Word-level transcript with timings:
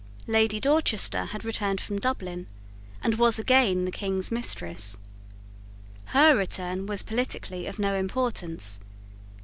Lady 0.25 0.59
Dorchester 0.59 1.25
had 1.25 1.45
returned 1.45 1.79
from 1.79 1.99
Dublin, 1.99 2.47
and 3.03 3.19
was 3.19 3.37
again 3.37 3.85
the 3.85 3.91
King's 3.91 4.31
mistress. 4.31 4.97
Her 6.05 6.35
return 6.35 6.87
was 6.87 7.03
politically 7.03 7.67
of 7.67 7.77
no 7.77 7.93
importance. 7.93 8.79